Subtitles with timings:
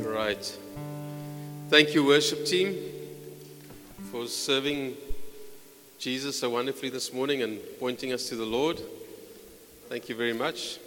[0.00, 0.58] Right.
[1.70, 2.76] Thank you, worship team,
[4.10, 4.94] for serving
[5.98, 8.80] Jesus so wonderfully this morning and pointing us to the Lord.
[9.88, 10.78] Thank you very much.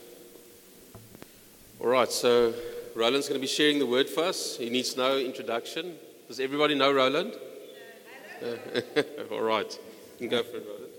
[1.79, 2.53] All right, so
[2.95, 4.57] Rowland's going to be sharing the word for us.
[4.57, 5.95] He needs no introduction.
[6.27, 7.33] Does everybody know Rowland?
[9.31, 9.79] All right,
[10.19, 10.98] you can go for it, Rowland.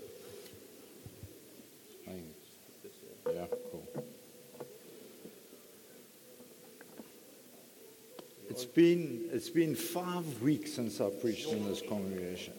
[8.61, 12.53] It's been, it's been five weeks since I preached in this congregation.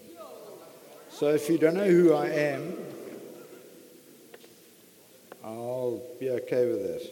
[1.09, 2.77] So if you don't know who I am,
[5.45, 7.07] I'll be okay with this.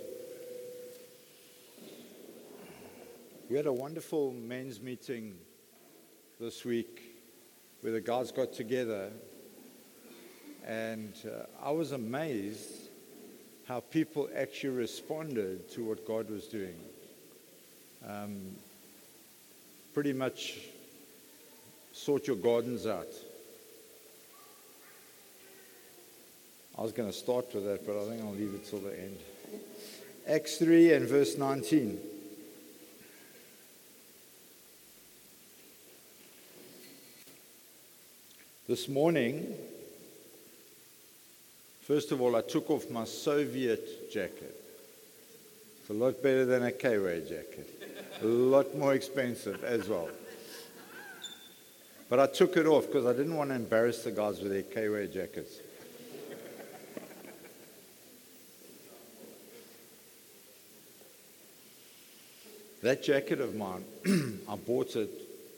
[3.48, 5.38] We had a wonderful men's meeting
[6.41, 7.15] this week
[7.82, 9.12] where the guys got together,
[10.66, 12.88] and uh, I was amazed
[13.68, 16.74] how people actually responded to what God was doing.
[18.04, 18.57] Um,
[19.95, 20.59] pretty much
[21.93, 23.09] sort your gardens out.
[26.79, 28.99] I was going to start with that, but I think I'll leave it till the
[28.99, 29.19] end.
[30.27, 31.99] Acts 3 and verse 19.
[38.69, 39.52] This morning,
[41.82, 44.70] first of all, I took off my Soviet jacket.
[45.91, 47.69] A lot better than a K-Way jacket.
[48.23, 50.09] A lot more expensive as well.
[52.09, 54.63] But I took it off because I didn't want to embarrass the guys with their
[54.63, 55.59] K-Way jackets.
[62.82, 63.85] That jacket of mine,
[64.49, 65.10] I bought it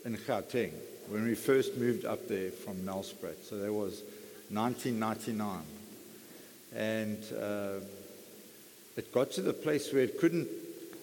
[0.07, 0.73] in Gauteng
[1.09, 3.45] when we first moved up there from Nelspruit.
[3.45, 4.03] So that was
[4.49, 5.59] 1999.
[6.75, 7.85] And uh,
[8.97, 10.49] it got to the place where it couldn't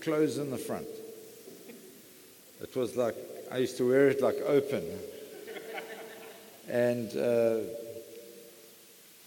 [0.02, 0.88] close in the front.
[2.62, 3.16] It was like,
[3.52, 4.84] I used to wear it like open.
[6.70, 7.62] And uh,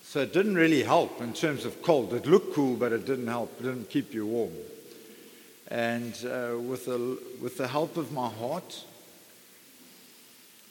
[0.04, 2.12] so it didn't really help in terms of cold.
[2.12, 3.52] It looked cool, but it didn't help.
[3.58, 4.52] It didn't keep you warm.
[5.68, 8.84] And uh, with, the, with the help of my heart,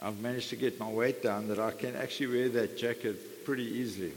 [0.01, 3.66] I've managed to get my weight down that I can actually wear that jacket pretty
[3.66, 4.13] easily.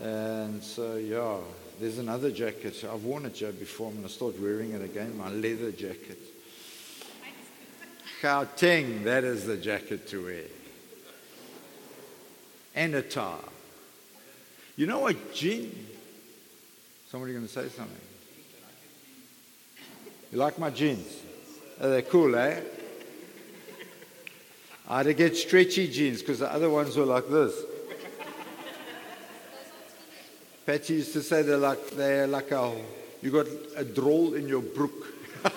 [0.00, 1.38] And so, yeah,
[1.82, 2.84] there's another jacket.
[2.84, 3.88] I've worn it Joe, before.
[3.88, 6.18] I'm going to start wearing it again, my leather jacket.
[8.22, 10.44] Gauteng, that is the jacket to wear.
[12.76, 13.34] And a tie.
[14.76, 15.74] You know what, Jean?
[17.10, 17.96] Somebody going to say something?
[20.30, 21.20] You like my jeans?
[21.80, 22.60] Are they cool, eh?
[24.88, 27.54] I had to get stretchy jeans because the other ones were like this.
[30.64, 32.72] Patty used to say they're like they're like a
[33.20, 34.92] you got a droll in your brook.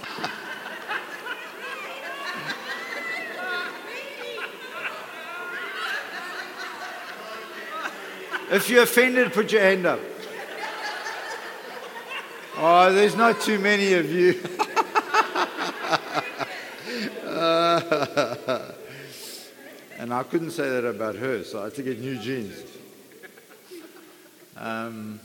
[8.51, 9.99] if you're offended, put your hand up.
[12.57, 14.31] Oh, there's not too many of you.
[19.99, 22.63] and I couldn't say that about her, so I had to get new jeans.
[24.57, 25.19] Um,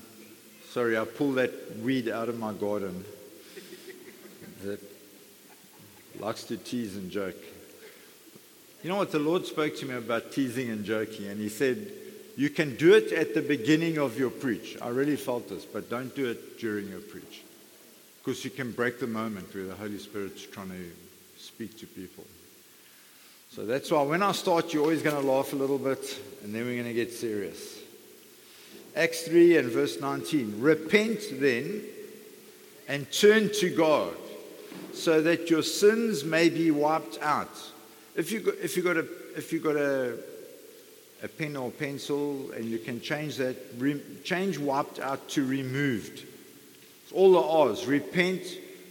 [0.71, 3.05] sorry, I pulled that weed out of my garden
[4.65, 4.81] that
[6.19, 7.37] likes to tease and joke.
[8.83, 9.13] You know what?
[9.13, 11.93] The Lord spoke to me about teasing and joking, and He said,
[12.37, 14.77] You can do it at the beginning of your preach.
[14.81, 17.43] I really felt this, but don't do it during your preach.
[18.19, 20.91] Because you can break the moment where the Holy Spirit's trying to
[21.39, 22.25] speak to people.
[23.51, 26.55] So that's why when I start, you're always going to laugh a little bit, and
[26.55, 27.80] then we're going to get serious.
[28.97, 30.61] Acts 3 and verse 19.
[30.61, 31.83] Repent then
[32.89, 34.15] and turn to God
[34.93, 37.51] so that your sins may be wiped out.
[38.17, 39.07] If you got, if you got a
[39.37, 40.19] if you got a
[41.23, 46.25] a pen or pencil and you can change that re, change wiped out to removed.
[47.03, 47.87] It's all the R's.
[47.87, 48.43] Repent,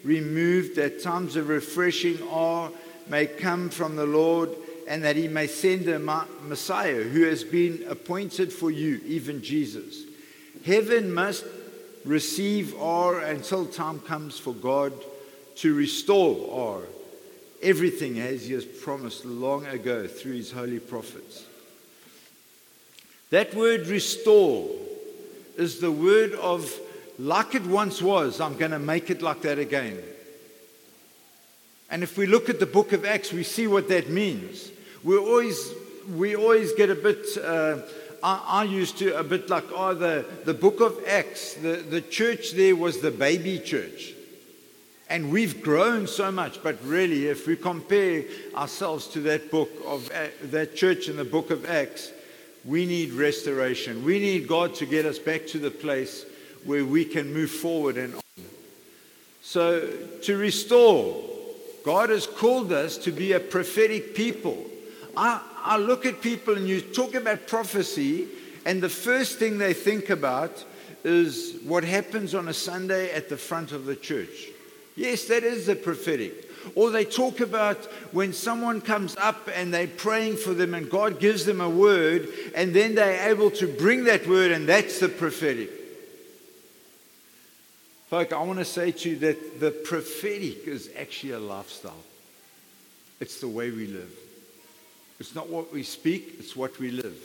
[0.03, 2.71] removed that times of refreshing are
[3.07, 4.49] may come from the Lord
[4.89, 10.01] and that he may send a Messiah who has been appointed for you, even Jesus.
[10.65, 11.45] Heaven must
[12.03, 14.91] receive R until time comes for God
[15.57, 16.81] to restore R.
[17.61, 21.45] Everything as he has promised long ago through his holy prophets.
[23.29, 24.69] That word restore
[25.55, 26.73] is the word of
[27.19, 29.99] like it once was, I'm going to make it like that again.
[31.91, 34.71] And if we look at the book of Acts, we see what that means.
[35.03, 35.73] We always,
[36.15, 37.77] we always get a bit, uh,
[38.21, 42.01] I, I, used to, a bit like, oh, the, the book of Acts, the, the
[42.01, 44.13] church there was the baby church.
[45.09, 48.25] And we've grown so much, but really, if we compare
[48.55, 52.11] ourselves to that book of uh, that church in the book of Acts,
[52.63, 54.05] we need restoration.
[54.05, 56.25] We need God to get us back to the place
[56.63, 58.21] where we can move forward and on.
[59.41, 59.89] So,
[60.23, 61.23] to restore,
[61.83, 64.68] God has called us to be a prophetic people.
[65.19, 68.25] I, I look at people and you talk about prophecy,
[68.65, 70.63] and the first thing they think about
[71.03, 74.47] is what happens on a Sunday at the front of the church.
[74.95, 76.49] Yes, that is the prophetic.
[76.73, 77.83] Or they talk about
[78.13, 82.29] when someone comes up and they're praying for them and God gives them a word,
[82.55, 85.69] and then they're able to bring that word, and that's the prophetic.
[88.07, 92.05] Folk, I want to say to you that the prophetic is actually a lifestyle.
[93.19, 94.11] It's the way we live.
[95.19, 97.17] It's not what we speak, it's what we live.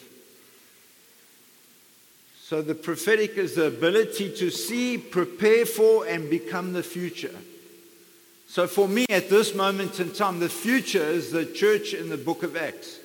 [2.43, 7.35] So the prophetic is the ability to see, prepare for, and become the future.
[8.49, 12.17] So for me, at this moment in time, the future is the church in the
[12.17, 12.99] book of Acts.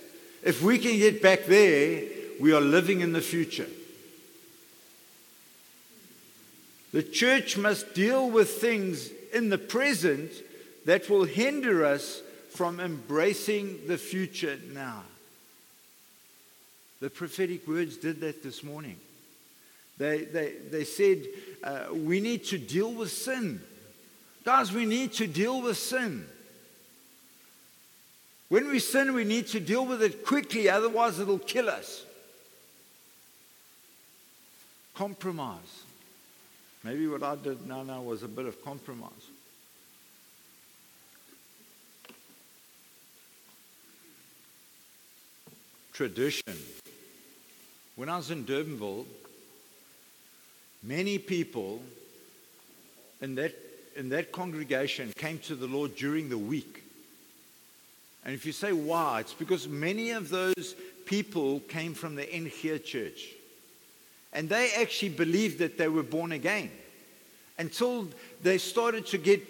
[0.43, 2.03] If we can get back there,
[2.39, 3.67] we are living in the future.
[6.91, 10.31] The church must deal with things in the present
[10.85, 15.03] that will hinder us from embracing the future now.
[16.99, 18.97] The prophetic words did that this morning.
[19.97, 21.25] They, they, they said,
[21.63, 23.61] uh, we need to deal with sin.
[24.43, 26.25] Guys, we need to deal with sin.
[28.47, 32.03] When we sin, we need to deal with it quickly, otherwise, it'll kill us.
[34.95, 35.83] Compromise.
[36.83, 39.11] Maybe what I did now now was a bit of compromise.
[45.99, 46.55] Tradition.
[47.97, 49.03] When I was in Durbanville,
[50.81, 51.81] many people
[53.19, 53.53] in that,
[53.97, 56.85] in that congregation came to the Lord during the week.
[58.23, 60.73] And if you say why, it's because many of those
[61.03, 63.33] people came from the NG church.
[64.31, 66.71] And they actually believed that they were born again
[67.57, 68.07] until
[68.41, 69.45] they started to get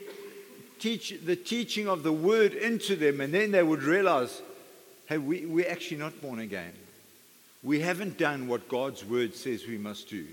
[0.79, 3.21] teach, the teaching of the word into them.
[3.21, 4.41] And then they would realize,
[5.09, 6.71] hey, we, we're actually not born again.
[7.63, 10.27] We haven't done what God's word says we must do.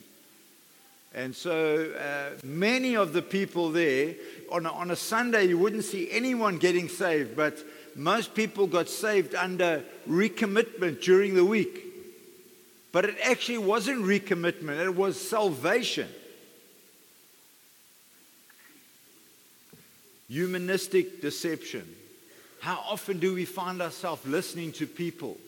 [1.14, 4.14] And so uh, many of the people there,
[4.52, 7.58] on a, on a Sunday, you wouldn't see anyone getting saved, but
[7.94, 11.82] most people got saved under recommitment during the week.
[12.92, 16.08] But it actually wasn't recommitment, it was salvation.
[20.28, 21.96] Humanistic deception.
[22.60, 25.38] How often do we find ourselves listening to people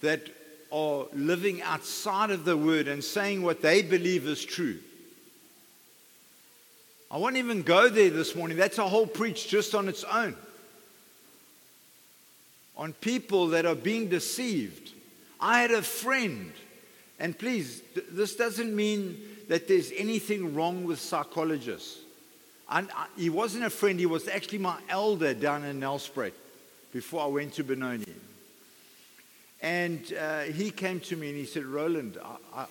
[0.00, 0.28] that
[0.70, 4.78] are living outside of the word and saying what they believe is true?
[7.10, 8.58] I won't even go there this morning.
[8.58, 10.36] That's a whole preach just on its own.
[12.76, 14.92] On people that are being deceived
[15.40, 16.52] I had a friend,
[17.18, 21.98] and please, th- this doesn't mean that there's anything wrong with psychologists.
[22.70, 26.32] And I, he wasn't a friend, he was actually my elder down in Nelspruit
[26.92, 28.04] before I went to Benoni.
[29.60, 32.66] And uh, he came to me and he said, Rowland, I, I,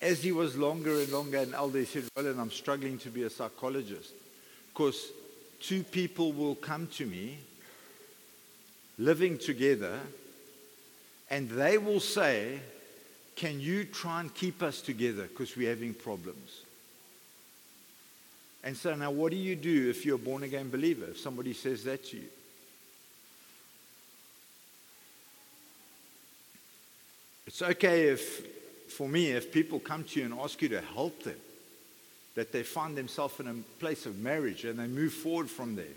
[0.00, 3.24] as he was longer and longer an elder, he said, Rowland, I'm struggling to be
[3.24, 4.12] a psychologist.
[4.72, 5.10] Because
[5.60, 7.38] two people will come to me
[8.98, 9.98] living together
[11.28, 12.60] and they will say,
[13.36, 16.62] Can you try and keep us together because we're having problems?
[18.62, 21.06] And so now, what do you do if you're a born again believer?
[21.06, 22.28] If somebody says that to you,
[27.46, 28.46] it's okay if,
[28.92, 31.38] for me, if people come to you and ask you to help them,
[32.34, 35.96] that they find themselves in a place of marriage and they move forward from there.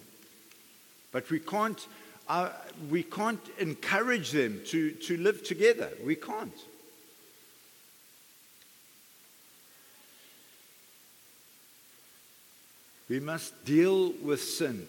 [1.11, 1.85] But we can't
[2.27, 2.49] uh,
[2.89, 5.89] we can't encourage them to, to live together.
[6.03, 6.53] We can't.
[13.13, 14.87] We must deal with sin.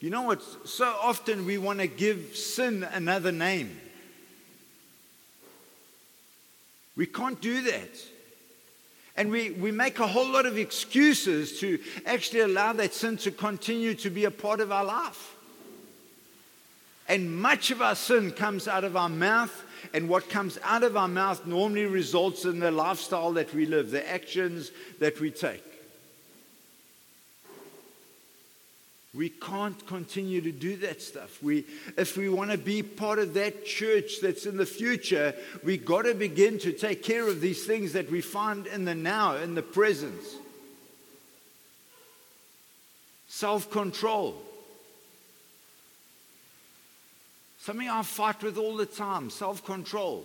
[0.00, 0.40] You know what?
[0.66, 3.78] So often we want to give sin another name.
[6.96, 7.90] We can't do that.
[9.18, 13.30] And we, we make a whole lot of excuses to actually allow that sin to
[13.30, 15.36] continue to be a part of our life.
[17.06, 19.52] And much of our sin comes out of our mouth,
[19.92, 23.90] and what comes out of our mouth normally results in the lifestyle that we live,
[23.90, 24.70] the actions
[25.00, 25.67] that we take.
[29.14, 31.42] We can't continue to do that stuff.
[31.42, 31.64] We,
[31.96, 35.34] if we want to be part of that church that's in the future,
[35.64, 38.94] we got to begin to take care of these things that we find in the
[38.94, 40.20] now, in the present.
[43.28, 44.42] self control.
[47.60, 50.24] Something I fight with all the time self control.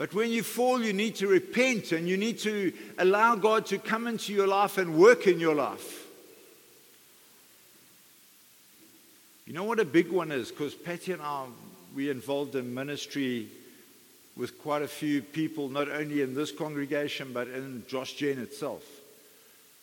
[0.00, 3.76] But when you fall, you need to repent and you need to allow God to
[3.76, 6.06] come into your life and work in your life.
[9.44, 10.50] You know what a big one is?
[10.50, 11.44] Because Patty and I,
[11.94, 13.48] we involved in ministry
[14.38, 18.82] with quite a few people, not only in this congregation, but in Josh Gen itself.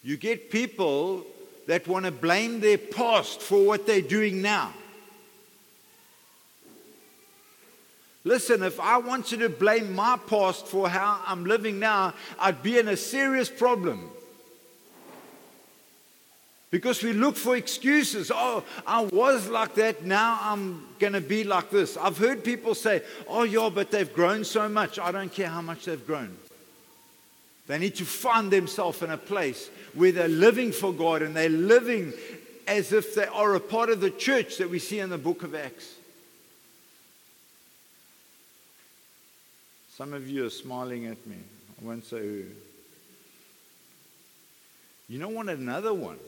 [0.02, 1.28] You get people
[1.68, 4.74] that want to blame their past for what they're doing now.
[8.28, 12.78] Listen, if I wanted to blame my past for how I'm living now, I'd be
[12.78, 14.12] in a serious problem.
[16.70, 18.30] Because we look for excuses.
[18.36, 21.96] Oh, I was like that, now I'm going to be like this.
[21.96, 25.00] I've heard people say, oh, yeah, but they've grown so much.
[25.00, 26.38] I don't care how much they've grown.
[27.68, 31.48] They need to find themselves in a place where they're living for God and they're
[31.48, 32.12] living
[32.68, 35.44] as if they are a part of the church that we see in the book
[35.44, 35.97] of Acts.
[39.98, 41.38] Some of you are smiling at me.
[41.82, 42.44] I won't say who.
[45.10, 46.20] You know want Another one.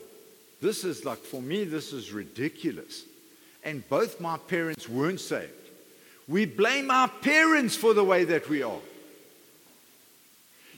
[0.59, 3.03] This is like, for me, this is ridiculous.
[3.63, 5.51] And both my parents weren't saved.
[6.27, 8.79] We blame our parents for the way that we are.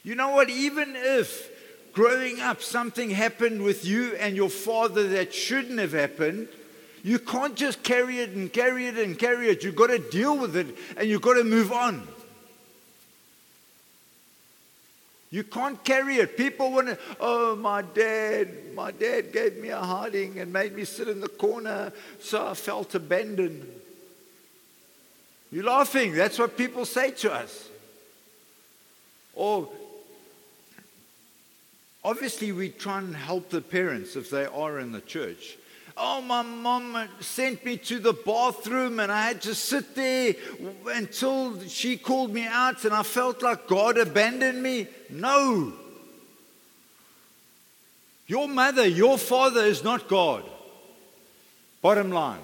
[0.03, 0.49] You know what?
[0.49, 1.49] Even if
[1.93, 6.49] growing up something happened with you and your father that shouldn't have happened,
[7.03, 9.63] you can't just carry it and carry it and carry it.
[9.63, 12.05] You've got to deal with it and you've got to move on.
[15.31, 16.35] You can't carry it.
[16.35, 20.83] People want to, oh, my dad, my dad gave me a hiding and made me
[20.83, 23.65] sit in the corner, so I felt abandoned.
[25.49, 26.13] You're laughing.
[26.13, 27.69] That's what people say to us.
[29.33, 29.69] Or,
[32.03, 35.57] obviously, we try and help the parents if they are in the church.
[35.97, 40.35] Oh, my mom sent me to the bathroom and I had to sit there
[40.87, 44.87] until she called me out and I felt like God abandoned me.
[45.09, 45.73] No.
[48.27, 50.45] Your mother, your father is not God.
[51.81, 52.39] Bottom line.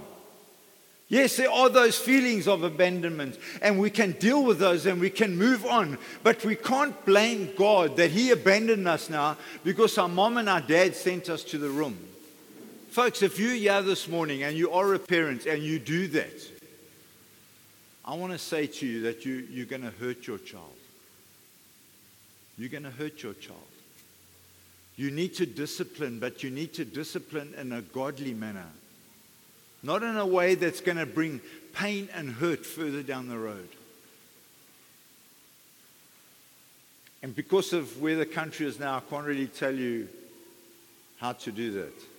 [1.10, 5.10] Yes, there are those feelings of abandonment, and we can deal with those and we
[5.10, 5.98] can move on.
[6.22, 10.60] But we can't blame God that He abandoned us now because our mom and our
[10.60, 11.98] dad sent us to the room.
[12.98, 16.52] Folks, if you're here this morning and you are a parent and you do that,
[18.04, 20.74] I want to say to you that you, you're going to hurt your child.
[22.58, 23.60] You're going to hurt your child.
[24.96, 28.66] You need to discipline, but you need to discipline in a godly manner.
[29.84, 31.40] Not in a way that's going to bring
[31.76, 33.70] pain and hurt further down the road.
[37.22, 40.10] And because of where the country is now, I can't really tell you
[41.20, 42.17] how to do that.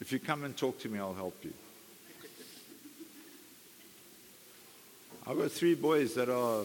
[0.00, 1.52] If you come and talk to me, I'll help you.
[5.26, 6.64] I've got three boys that are,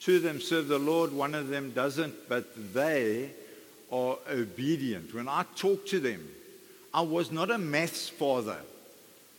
[0.00, 3.30] two of them serve the Lord, one of them doesn't, but they
[3.90, 5.12] are obedient.
[5.12, 6.26] When I talk to them,
[6.94, 8.58] I was not a maths father.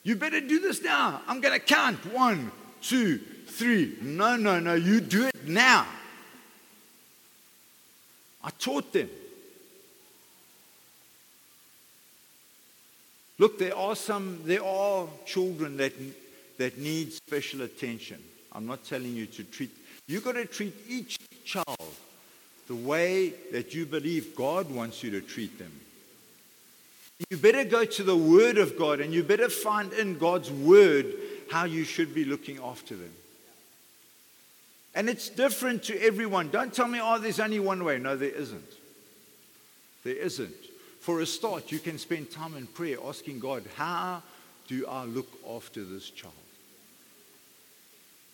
[0.03, 1.21] You better do this now.
[1.27, 2.13] I'm going to count.
[2.13, 3.95] One, two, three.
[4.01, 4.73] No, no, no.
[4.73, 5.87] You do it now.
[8.43, 9.09] I taught them.
[13.39, 15.93] Look, there are some, there are children that,
[16.57, 18.21] that need special attention.
[18.51, 19.71] I'm not telling you to treat,
[20.07, 21.95] you've got to treat each child
[22.67, 25.71] the way that you believe God wants you to treat them.
[27.29, 31.13] You better go to the Word of God and you better find in God's Word
[31.49, 33.13] how you should be looking after them.
[34.95, 36.49] And it's different to everyone.
[36.49, 37.97] Don't tell me, oh, there's only one way.
[37.97, 38.73] No, there isn't.
[40.03, 40.53] There isn't.
[41.03, 44.23] For a start, you can spend time in prayer asking God, How
[44.69, 46.33] do I look after this child?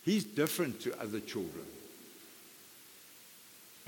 [0.06, 1.66] He's different to other children.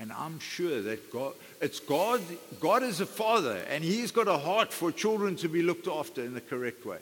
[0.00, 2.22] And I'm sure that God, it's God,
[2.58, 6.24] God is a father, and He's got a heart for children to be looked after
[6.24, 6.98] in the correct way.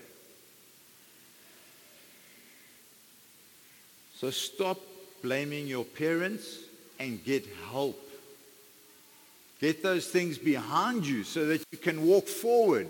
[4.16, 4.78] So stop
[5.22, 6.58] blaming your parents
[6.98, 7.98] and get help.
[9.60, 12.88] Get those things behind you so that you can walk forward.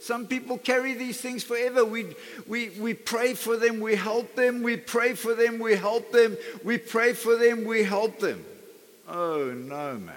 [0.00, 1.84] Some people carry these things forever.
[1.84, 2.06] We,
[2.46, 4.62] we, we pray for them, we help them.
[4.62, 6.36] We pray for them, we help them.
[6.64, 8.44] We pray for them, we help them.
[9.08, 10.16] Oh, no, man.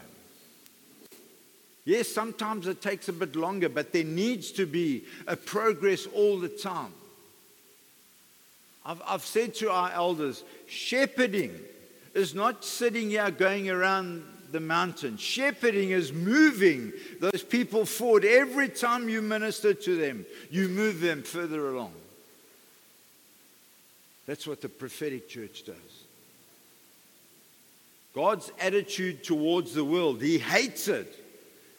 [1.85, 6.39] Yes, sometimes it takes a bit longer, but there needs to be a progress all
[6.39, 6.93] the time.
[8.85, 11.59] I've, I've said to our elders shepherding
[12.13, 15.17] is not sitting here going around the mountain.
[15.17, 18.25] Shepherding is moving those people forward.
[18.25, 21.93] Every time you minister to them, you move them further along.
[24.25, 25.75] That's what the prophetic church does.
[28.13, 31.17] God's attitude towards the world, He hates it.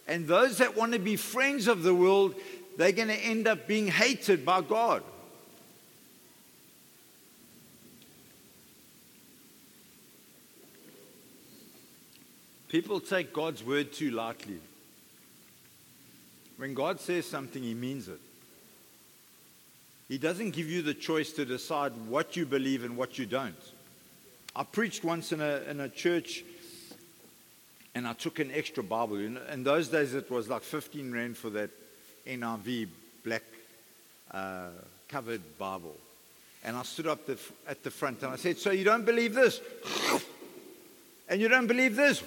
[0.08, 2.34] And those that want to be friends of the world,
[2.76, 5.02] they're going to end up being hated by God.
[12.72, 14.58] People take God's word too lightly.
[16.56, 18.18] When God says something, He means it.
[20.08, 23.54] He doesn't give you the choice to decide what you believe and what you don't.
[24.56, 26.44] I preached once in a, in a church
[27.94, 29.16] and I took an extra Bible.
[29.16, 31.68] In those days, it was like 15 Rand for that
[32.26, 32.88] NIV
[33.22, 33.42] black
[34.30, 34.68] uh,
[35.08, 35.96] covered Bible.
[36.64, 37.38] And I stood up the,
[37.68, 39.60] at the front and I said, So you don't believe this?
[41.32, 42.22] And you don't believe this?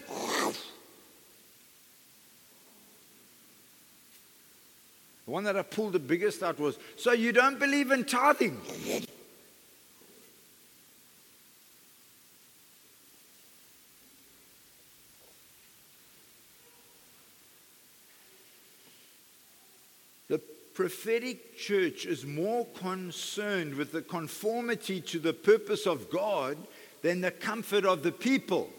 [5.26, 8.62] The one that I pulled the biggest out was, So you don't believe in tithing?
[20.28, 20.40] The
[20.76, 26.58] prophetic church is more concerned with the conformity to the purpose of God
[27.02, 28.70] than the comfort of the people.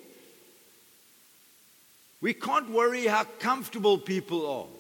[2.21, 4.76] We can't worry how comfortable people are.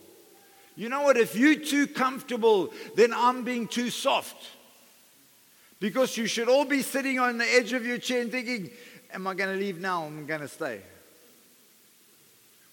[0.76, 1.16] You know what?
[1.16, 4.36] If you're too comfortable, then I'm being too soft.
[5.80, 8.70] Because you should all be sitting on the edge of your chair and thinking,
[9.12, 10.04] Am I going to leave now?
[10.04, 10.80] I'm going to stay?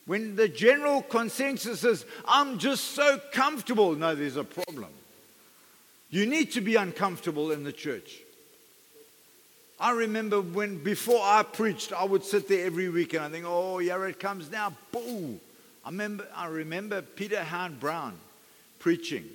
[0.05, 4.89] When the general consensus is, I'm just so comfortable, no, there's a problem.
[6.09, 8.19] You need to be uncomfortable in the church.
[9.79, 13.45] I remember when, before I preached, I would sit there every week and I think,
[13.47, 14.73] oh, here it comes now.
[14.91, 15.39] Boo!
[15.85, 18.13] I remember, I remember Peter Hound Brown
[18.79, 19.25] preaching,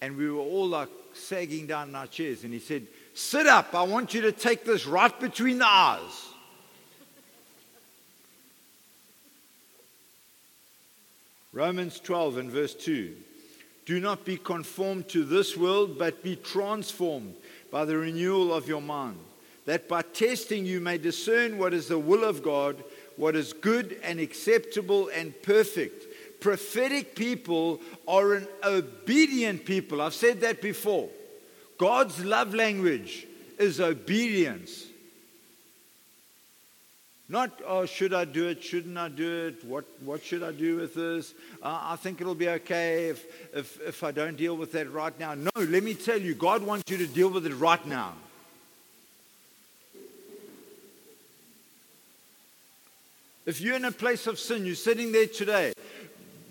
[0.00, 3.74] and we were all like sagging down in our chairs, and he said, Sit up,
[3.74, 6.28] I want you to take this right between the eyes.
[11.52, 13.16] Romans 12 and verse 2.
[13.84, 17.34] Do not be conformed to this world, but be transformed
[17.72, 19.18] by the renewal of your mind,
[19.64, 22.76] that by testing you may discern what is the will of God
[23.18, 26.06] what is good and acceptable and perfect.
[26.40, 30.00] Prophetic people are an obedient people.
[30.00, 31.08] I've said that before.
[31.78, 33.26] God's love language
[33.58, 34.84] is obedience.
[37.28, 38.62] Not, oh, should I do it?
[38.62, 39.64] Shouldn't I do it?
[39.64, 41.34] What, what should I do with this?
[41.62, 45.18] Uh, I think it'll be okay if, if, if I don't deal with that right
[45.18, 45.34] now.
[45.34, 48.14] No, let me tell you, God wants you to deal with it right now.
[53.48, 55.72] If you're in a place of sin, you're sitting there today.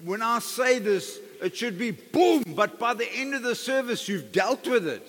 [0.03, 4.09] When I say this, it should be boom, but by the end of the service,
[4.09, 5.05] you've dealt with it.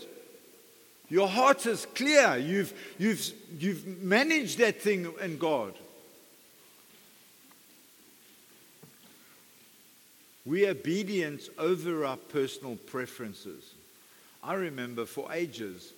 [1.09, 2.37] Your heart is clear.
[2.37, 5.73] You've, you've, you've managed that thing in God.
[10.45, 13.73] We obedience over our personal preferences.
[14.45, 15.95] I remember for ages,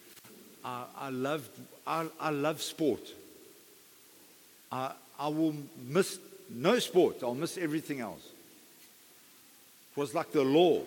[0.64, 1.50] I, I loved
[1.84, 3.12] I, I love sport.
[4.70, 5.54] I, I will
[5.86, 8.26] miss no sport, I'll miss everything else.
[9.94, 10.80] It was like the law.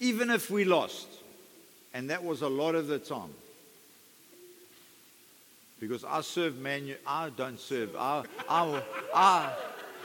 [0.00, 1.06] Even if we lost,
[1.92, 3.34] and that was a lot of the time.
[5.78, 7.94] Because I serve Man I don't serve.
[7.96, 8.82] I, I,
[9.14, 9.52] I,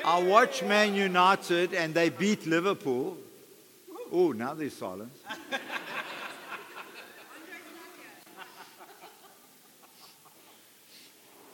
[0.04, 3.18] I watch Man United and they beat Liverpool.
[4.12, 5.18] Oh, now there's silence.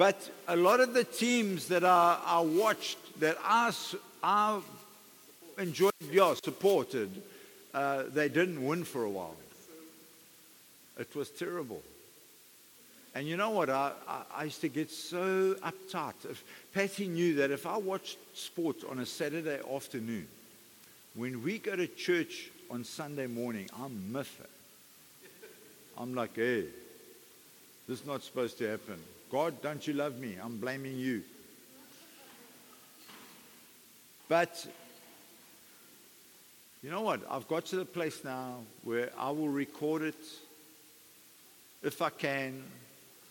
[0.02, 3.72] But a lot of the teams that I watched, that I,
[4.24, 4.60] I
[5.60, 7.22] enjoyed, yeah, supported,
[7.72, 9.36] uh, they didn't win for a while.
[10.98, 11.84] It was terrible.
[13.14, 13.70] And you know what?
[13.70, 16.16] I, I, I, used to get so uptight.
[16.28, 20.28] If Patty knew that if I watched sport on a Saturday afternoon,
[21.14, 24.50] when we go to church on Sunday morning, I'm miffed.
[25.96, 26.66] I'm like, hey,
[27.88, 28.98] this is not supposed to happen.
[29.32, 30.36] God, don't you love me?
[30.44, 31.24] I'm blaming you.
[34.28, 34.68] But
[36.84, 37.22] you know what?
[37.30, 40.22] I've got to the place now where I will record it.
[41.82, 42.62] If I can,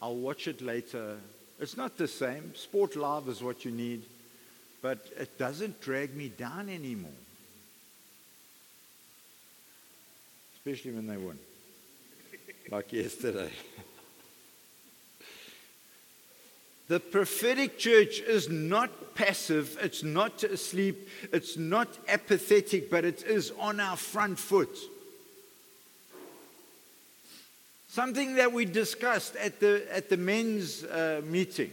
[0.01, 1.17] I'll watch it later.
[1.59, 2.55] It's not the same.
[2.55, 4.03] Sport Live is what you need,
[4.81, 7.11] but it doesn't drag me down anymore.
[10.57, 11.39] Especially when they win,
[12.71, 13.51] like yesterday.
[16.91, 23.53] The prophetic church is not passive, it's not asleep, it's not apathetic, but it is
[23.61, 24.77] on our front foot.
[27.87, 31.71] Something that we discussed at the, at the men's uh, meeting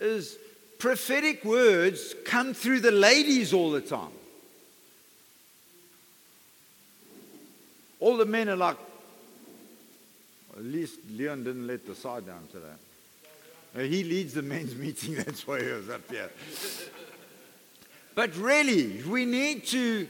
[0.00, 0.36] is
[0.80, 4.10] prophetic words come through the ladies all the time.
[8.00, 8.78] All the men are like,
[10.56, 12.66] at least Leon didn't let the side down today.
[13.74, 16.30] Uh, he leads the men's meeting, that's why he was up here.
[18.14, 20.06] But really, we need to,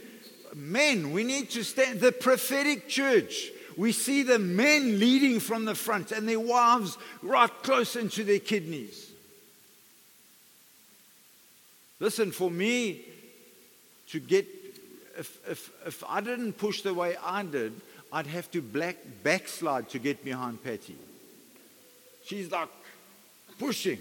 [0.55, 3.51] men, we need to stand, the prophetic church.
[3.77, 8.41] We see the men leading from the front and their wives right close into their
[8.41, 9.11] kidneys.
[12.01, 13.03] Listen, for me
[14.09, 14.47] to get,
[15.17, 17.81] if, if, if I didn't push the way I did,
[18.13, 20.97] I'd have to black, backslide to get behind Patty.
[22.25, 22.69] She's like
[23.63, 23.99] pushing.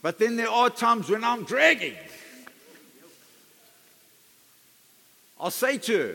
[0.00, 1.94] But then there are times when I'm dragging.
[5.38, 6.14] I'll say to her,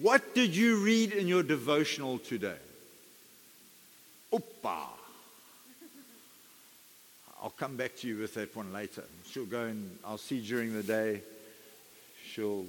[0.00, 2.60] What did you read in your devotional today?
[4.32, 4.86] Oppa.
[7.42, 9.04] I'll come back to you with that one later.
[9.30, 11.22] She'll go and I'll see during the day.
[12.26, 12.64] She'll,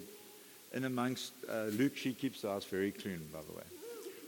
[0.73, 3.63] in amongst uh, Luke, she keeps the house very clean, by the way,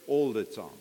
[0.08, 0.80] all the time.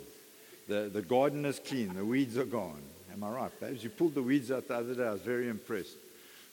[0.68, 2.82] The, the garden is clean, the weeds are gone.
[3.12, 3.84] Am I right, babes?
[3.84, 5.06] You pulled the weeds out the other day.
[5.06, 5.96] I was very impressed.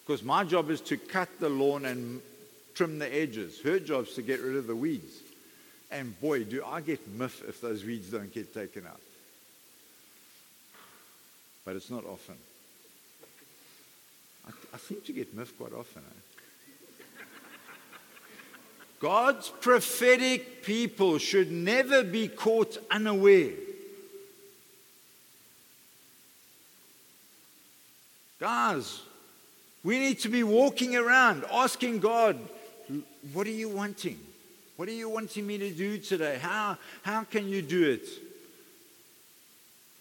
[0.05, 2.21] Because my job is to cut the lawn and
[2.73, 3.61] trim the edges.
[3.61, 5.19] Her job is to get rid of the weeds.
[5.91, 8.99] And boy, do I get miff if those weeds don't get taken out.
[11.65, 12.35] But it's not often.
[14.47, 16.01] I, I seem to get miff quite often.
[16.01, 17.23] Eh?
[18.99, 23.51] God's prophetic people should never be caught unaware.
[28.39, 29.01] Guys,
[29.83, 32.39] we need to be walking around asking God,
[33.33, 34.17] what are you wanting?
[34.77, 36.39] What are you wanting me to do today?
[36.41, 38.07] How, how can you do it?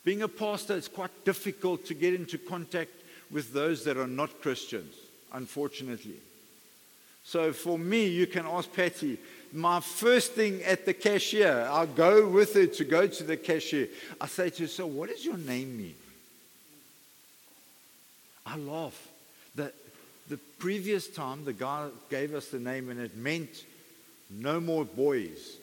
[0.05, 2.93] Being a pastor, it's quite difficult to get into contact
[3.31, 4.95] with those that are not Christians,
[5.33, 6.21] unfortunately.
[7.25, 9.19] So for me, you can ask Patty,
[9.53, 13.89] my first thing at the cashier, I'll go with her to go to the cashier.
[14.21, 15.95] I say to her, So, what does your name mean?
[18.49, 19.09] I laugh.
[19.55, 19.73] The,
[20.29, 23.65] the previous time, the guy gave us the name and it meant
[24.31, 25.57] no more boys.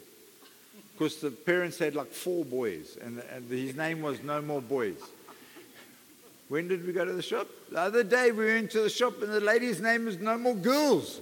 [0.94, 4.96] Because the parents had like four boys, and, and his name was No More Boys.
[6.48, 7.48] When did we go to the shop?
[7.70, 10.56] The other day we went to the shop, and the lady's name is No More
[10.56, 11.20] Girls.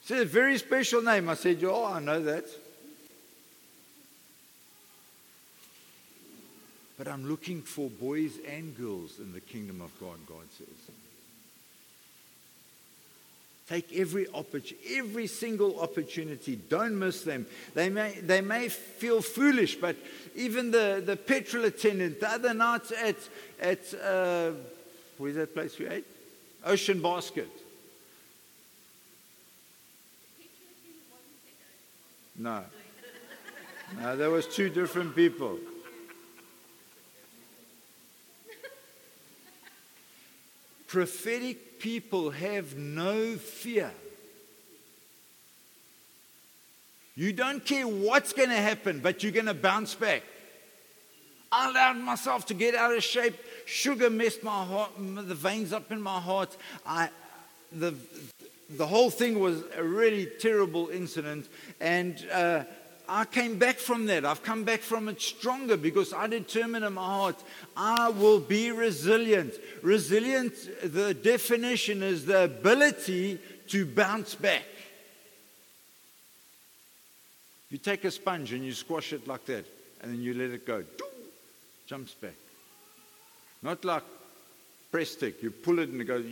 [0.00, 1.28] It's a very special name.
[1.28, 2.46] I said, Oh, I know that.
[6.98, 10.66] But I'm looking for boys and girls in the kingdom of God, God says.
[13.68, 16.56] Take every opportunity, every single opportunity.
[16.56, 17.46] Don't miss them.
[17.74, 19.94] They may, they may feel foolish, but
[20.34, 23.16] even the, the petrol attendant the other night at,
[23.60, 24.52] at uh,
[25.18, 26.06] where's that place we ate?
[26.64, 27.50] Ocean Basket.
[32.38, 32.64] No.
[34.00, 35.58] No, there was two different people.
[40.88, 43.92] Prophetic people have no fear.
[47.14, 50.22] You don't care what's going to happen, but you're going to bounce back.
[51.52, 53.34] I allowed myself to get out of shape.
[53.66, 56.56] Sugar messed my heart, the veins up in my heart.
[56.86, 57.10] I,
[57.70, 57.94] the,
[58.70, 61.48] the whole thing was a really terrible incident.
[61.80, 62.64] And uh,
[63.08, 64.24] I came back from that.
[64.24, 67.42] I've come back from it stronger because I determined in my heart,
[67.76, 69.54] I will be resilient.
[69.82, 74.64] Resilient, the definition is the ability to bounce back.
[77.70, 79.64] You take a sponge and you squash it like that,
[80.02, 80.84] and then you let it go.
[81.86, 82.34] Jumps back.
[83.62, 84.04] Not like
[84.92, 85.42] Prestik.
[85.42, 86.24] You pull it and it goes.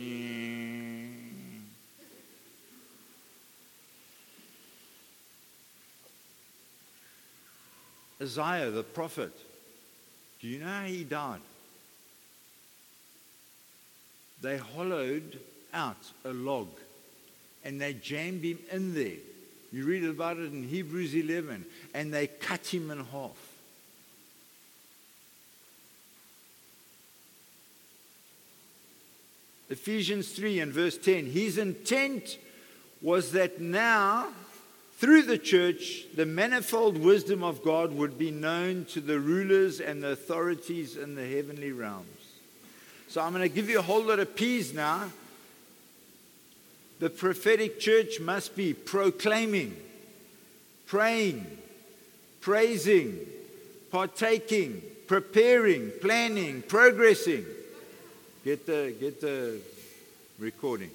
[8.21, 9.31] Isaiah the prophet,
[10.41, 11.41] do you know how he died?
[14.41, 15.39] They hollowed
[15.73, 16.67] out a log
[17.63, 19.17] and they jammed him in there.
[19.71, 23.37] You read about it in Hebrews 11, and they cut him in half.
[29.69, 32.37] Ephesians 3 and verse 10 His intent
[33.01, 34.29] was that now
[34.97, 40.01] Through the church, the manifold wisdom of God would be known to the rulers and
[40.01, 42.07] the authorities in the heavenly realms.
[43.07, 45.11] So I'm going to give you a whole lot of P's now.
[46.97, 49.77] The prophetic church must be proclaiming,
[50.87, 51.45] praying,
[52.41, 53.19] praising,
[53.91, 57.45] partaking, preparing, planning, progressing.
[58.43, 59.59] Get the, get the
[60.39, 60.89] recording.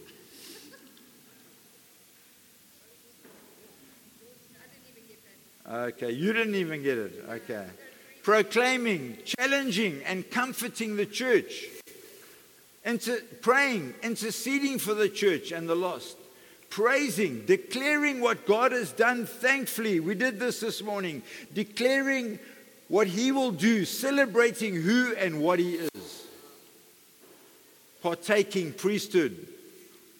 [5.72, 7.24] Okay, you didn't even get it.
[7.30, 7.66] Okay.
[8.22, 11.66] Proclaiming, challenging, and comforting the church.
[12.84, 16.18] Inter- praying, interceding for the church and the lost.
[16.68, 19.98] Praising, declaring what God has done thankfully.
[19.98, 21.22] We did this this morning.
[21.54, 22.38] Declaring
[22.88, 26.26] what He will do, celebrating who and what He is.
[28.02, 29.48] Partaking, priesthood.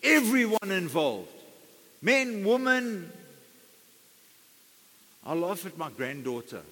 [0.03, 1.29] Everyone involved
[2.01, 3.11] men, women,
[5.24, 6.62] I laugh at my granddaughter.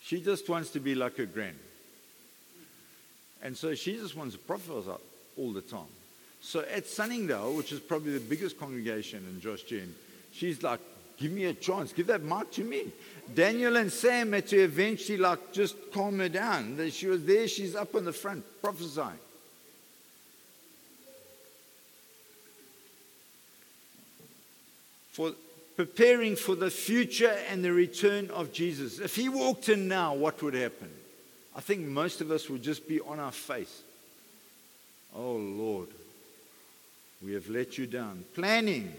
[0.00, 1.58] She just wants to be like her grand.
[3.42, 4.90] And so she just wants to prophesy
[5.36, 5.92] all the time.
[6.40, 9.94] So at Sunningdale, which is probably the biggest congregation in Josh Gen,
[10.32, 10.80] she's like,
[11.16, 12.92] give me a chance, give that mic to me.
[13.34, 16.88] Daniel and Sam had to eventually like just calm her down.
[16.90, 19.18] She was there, she's up on the front prophesying.
[25.12, 25.32] For
[25.76, 28.98] preparing for the future and the return of Jesus.
[28.98, 30.90] If he walked in now, what would happen?
[31.54, 33.82] I think most of us would just be on our face.
[35.14, 35.88] Oh Lord,
[37.22, 38.24] we have let you down.
[38.34, 38.92] Planning,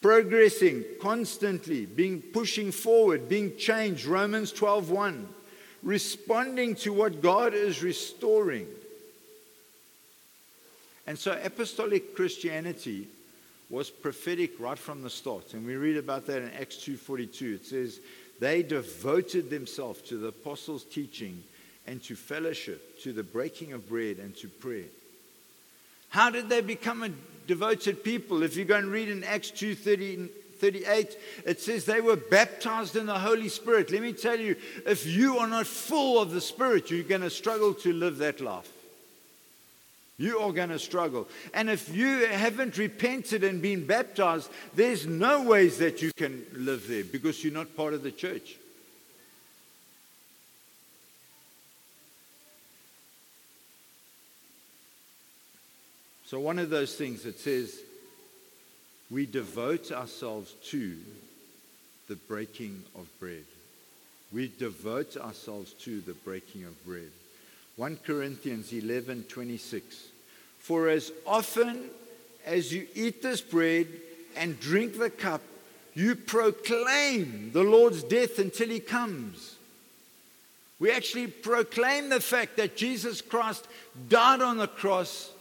[0.00, 4.06] progressing constantly, being pushing forward, being changed.
[4.06, 5.26] Romans 12:1.
[5.82, 8.68] Responding to what God is restoring.
[11.06, 13.08] And so apostolic Christianity
[13.72, 15.54] was prophetic right from the start.
[15.54, 17.54] And we read about that in Acts 2:42.
[17.54, 18.00] It says,
[18.38, 21.42] "They devoted themselves to the apostles' teaching
[21.86, 24.90] and to fellowship, to the breaking of bread and to prayer."
[26.10, 27.14] How did they become a
[27.46, 28.42] devoted people?
[28.42, 33.06] If you go and read in Acts 2:38, 38, it says they were baptized in
[33.06, 33.90] the Holy Spirit.
[33.90, 34.54] Let me tell you,
[34.84, 38.38] if you are not full of the Spirit, you're going to struggle to live that
[38.42, 38.68] life.
[40.18, 41.28] You are going to struggle.
[41.54, 46.86] And if you haven't repented and been baptized, there's no ways that you can live
[46.86, 48.56] there because you're not part of the church.
[56.26, 57.78] So, one of those things that says
[59.10, 60.96] we devote ourselves to
[62.08, 63.44] the breaking of bread.
[64.32, 67.10] We devote ourselves to the breaking of bread.
[67.82, 70.06] 1 Corinthians 11 26.
[70.60, 71.90] For as often
[72.46, 73.88] as you eat this bread
[74.36, 75.40] and drink the cup,
[75.92, 79.56] you proclaim the Lord's death until he comes.
[80.78, 83.66] We actually proclaim the fact that Jesus Christ
[84.08, 85.32] died on the cross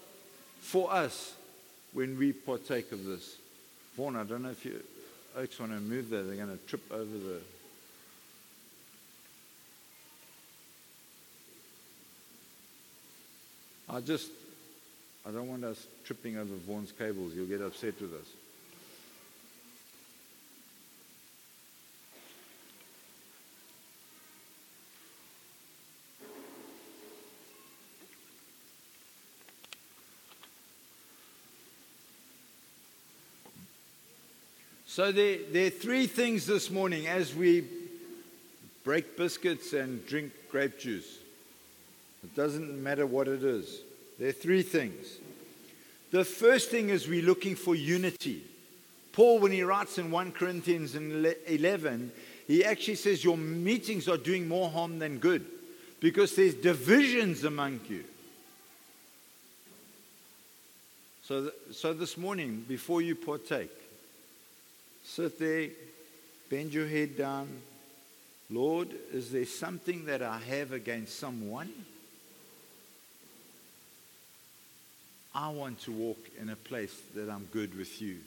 [0.61, 1.35] for us
[1.93, 3.37] when we partake of this.
[3.95, 4.81] Vaughn, I don't know if you
[5.35, 7.37] folks want to move there, they're going to trip over the.
[13.93, 14.31] I just
[15.27, 17.33] I don't want us tripping over Vaughn's cables.
[17.35, 18.27] You'll get upset with us.
[34.87, 37.65] So there, there are three things this morning as we
[38.83, 41.20] break biscuits and drink grape juice.
[42.23, 43.81] It doesn't matter what it is.
[44.19, 45.17] There are three things.
[46.11, 48.43] The first thing is we're looking for unity.
[49.13, 52.11] Paul, when he writes in 1 Corinthians 11,
[52.47, 55.45] he actually says your meetings are doing more harm than good
[55.99, 58.03] because there's divisions among you.
[61.23, 63.71] So, th- so this morning, before you partake,
[65.03, 65.69] sit there,
[66.49, 67.47] bend your head down.
[68.49, 71.71] Lord, is there something that I have against someone?
[75.33, 78.17] I want to walk in a place that I'm good with you.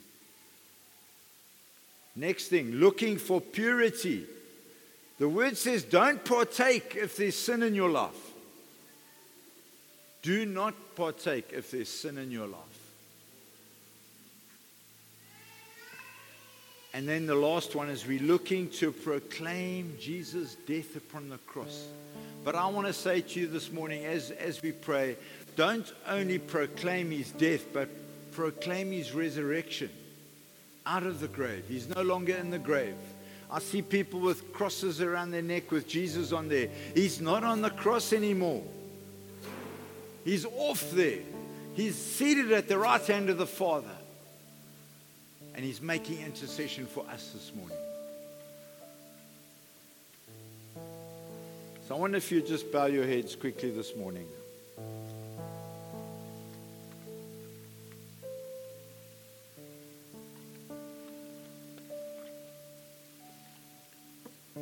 [2.17, 4.25] Next thing, looking for purity.
[5.19, 8.33] The word says, don't partake if there's sin in your life.
[10.23, 12.61] Do not partake if there's sin in your life.
[16.95, 21.89] And then the last one is we're looking to proclaim Jesus' death upon the cross.
[22.45, 25.17] But I want to say to you this morning, as, as we pray,
[25.57, 27.89] don't only proclaim his death, but
[28.33, 29.91] proclaim his resurrection.
[30.87, 31.65] out of the grave.
[31.69, 32.97] He's no longer in the grave.
[33.51, 36.69] I see people with crosses around their neck with Jesus on there.
[36.95, 38.63] He's not on the cross anymore.
[40.25, 41.21] He's off there.
[41.75, 43.87] He's seated at the right hand of the Father.
[45.55, 47.77] And he's making intercession for us this morning.
[51.87, 54.27] So I wonder if you just bow your heads quickly this morning.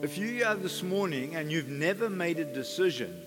[0.02, 3.22] If you are this morning and you've never made a decision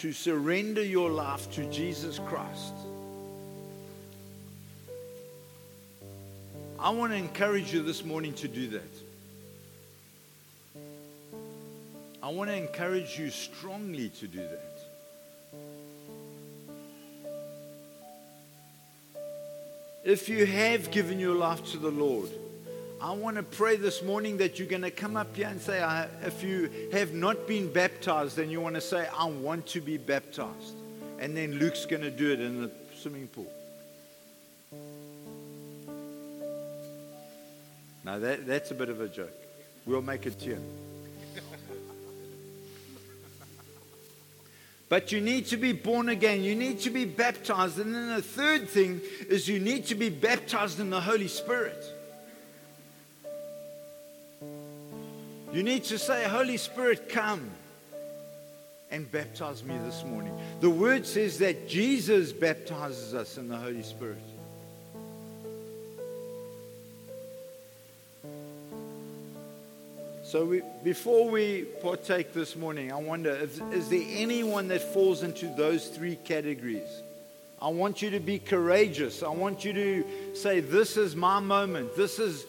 [0.00, 2.74] to surrender your life to Jesus Christ,
[6.80, 8.82] I want to encourage you this morning to do that.
[12.20, 14.80] I want to encourage you strongly to do that.
[20.04, 22.28] If you have given your life to the Lord,
[23.02, 25.82] I want to pray this morning that you're going to come up here and say,
[26.22, 29.98] if you have not been baptized, then you want to say, I want to be
[29.98, 30.76] baptized.
[31.18, 33.52] And then Luke's going to do it in the swimming pool.
[38.04, 39.34] Now, that, that's a bit of a joke.
[39.84, 40.64] We'll make it tune.
[44.88, 46.44] But you need to be born again.
[46.44, 47.80] You need to be baptized.
[47.80, 51.84] And then the third thing is you need to be baptized in the Holy Spirit.
[55.52, 57.50] You need to say, Holy Spirit, come
[58.90, 60.38] and baptize me this morning.
[60.60, 64.16] The word says that Jesus baptizes us in the Holy Spirit.
[70.24, 75.22] So, we, before we partake this morning, I wonder if, is there anyone that falls
[75.22, 77.02] into those three categories?
[77.62, 79.22] I want you to be courageous.
[79.22, 81.94] I want you to say, This is my moment.
[81.94, 82.44] This is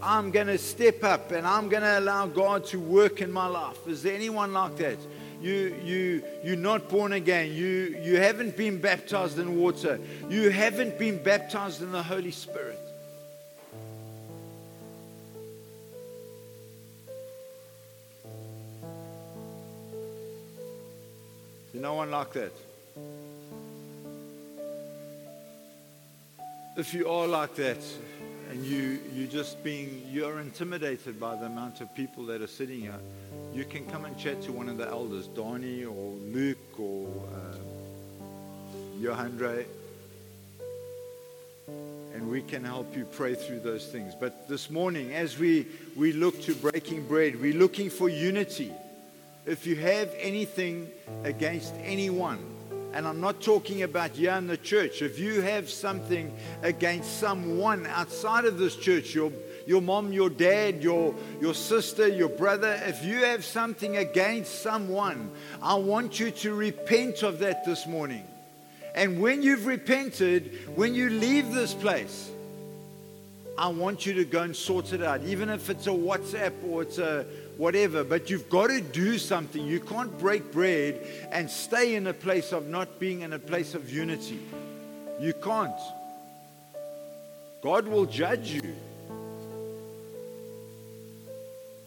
[0.00, 3.46] I'm going to step up and I'm going to allow God to work in my
[3.46, 3.88] life.
[3.88, 4.98] Is there anyone like that?
[5.40, 7.52] You, you, you're not born again.
[7.52, 9.98] You, you haven't been baptized in water.
[10.30, 12.78] You haven't been baptized in the Holy Spirit.
[21.74, 22.52] Is no one like that?
[26.74, 27.76] If you are like that,
[28.50, 32.80] and you you just being you're intimidated by the amount of people that are sitting
[32.80, 32.98] here,
[33.52, 37.56] you can come and chat to one of the elders, Donnie or Luke or uh,
[38.98, 39.66] Johandre,
[42.14, 44.14] and we can help you pray through those things.
[44.18, 48.72] But this morning, as we we look to breaking bread, we're looking for unity.
[49.44, 50.90] If you have anything
[51.24, 52.38] against anyone,
[52.92, 55.02] and I'm not talking about here in the church.
[55.02, 59.32] If you have something against someone outside of this church, your,
[59.66, 65.30] your mom, your dad, your, your sister, your brother, if you have something against someone,
[65.62, 68.24] I want you to repent of that this morning.
[68.94, 72.30] And when you've repented, when you leave this place,
[73.56, 76.82] I want you to go and sort it out, even if it's a WhatsApp or
[76.82, 77.26] it's a
[77.56, 79.64] whatever, but you've got to do something.
[79.64, 83.74] You can't break bread and stay in a place of not being in a place
[83.74, 84.40] of unity.
[85.20, 85.78] You can't.
[87.62, 88.74] God will judge you.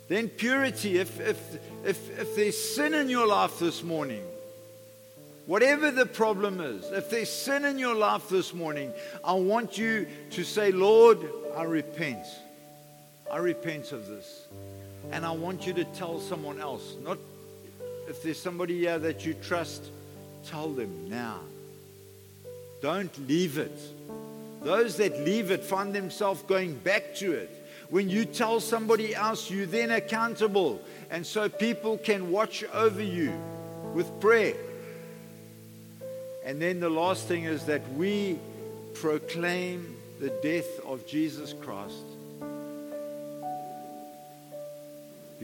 [0.07, 4.23] Then purity, if, if, if, if there's sin in your life this morning,
[5.47, 10.05] whatever the problem is, if there's sin in your life this morning, I want you
[10.31, 11.17] to say, Lord,
[11.57, 12.25] I repent.
[13.31, 14.45] I repent of this.
[15.11, 16.95] And I want you to tell someone else.
[17.03, 17.17] Not
[18.07, 19.83] if there's somebody here that you trust,
[20.45, 21.39] tell them now.
[22.81, 23.77] Don't leave it.
[24.61, 27.49] Those that leave it find themselves going back to it.
[27.89, 30.81] When you tell somebody else, you're then accountable.
[31.09, 33.31] And so people can watch over you
[33.93, 34.55] with prayer.
[36.43, 38.39] And then the last thing is that we
[38.93, 42.05] proclaim the death of Jesus Christ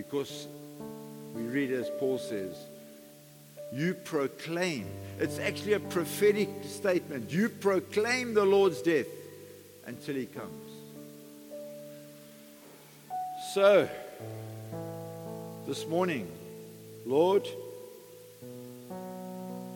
[0.02, 0.48] Because
[1.36, 2.56] we read as Paul says,
[3.72, 4.88] you proclaim.
[5.20, 7.32] It's actually a prophetic statement.
[7.32, 9.06] You proclaim the Lord's death
[9.86, 10.72] until he comes.
[13.54, 13.88] So,
[15.68, 16.28] this morning,
[17.06, 17.48] Lord,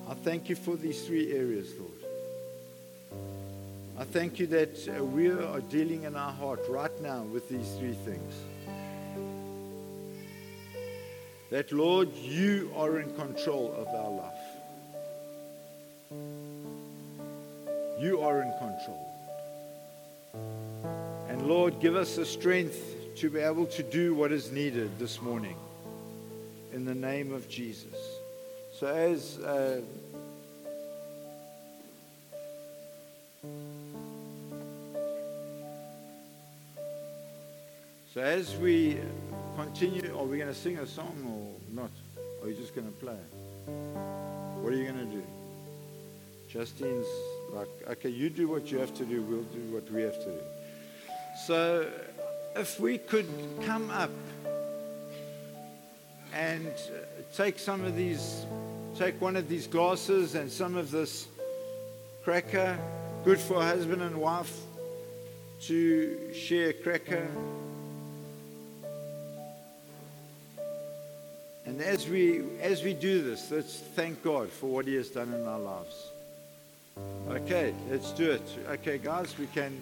[0.10, 1.92] I thank you for these three areas, Lord.
[4.00, 7.76] I thank you that uh, we are dealing in our heart right now with these
[7.78, 8.34] three things
[11.52, 14.56] that, Lord, you are in control of our life.
[18.00, 19.06] You are in control.
[21.30, 25.22] And Lord, give us the strength to be able to do what is needed this
[25.22, 25.56] morning.
[26.74, 27.96] In the name of Jesus.
[28.74, 29.80] So, as uh,
[38.14, 38.98] so as we
[39.56, 41.92] continue, are we going to sing a song or not?
[42.42, 43.18] Or are you just going to play?
[44.62, 45.24] What are you going to do?
[46.50, 47.08] Justine's
[47.52, 50.32] like, okay, you do what you have to do, we'll do what we have to
[50.32, 50.40] do.
[51.46, 51.92] So,
[52.56, 53.28] if we could
[53.66, 54.12] come up
[56.34, 58.46] and uh, take some of these,
[58.98, 61.28] take one of these glasses and some of this
[62.24, 62.78] cracker,
[63.24, 64.62] good for husband and wife
[65.62, 67.28] to share cracker.
[71.76, 75.34] And as we as we do this, let's thank God for what He has done
[75.34, 76.10] in our lives.
[77.28, 78.42] Okay, let's do it.
[78.70, 79.78] Okay, guys, we can.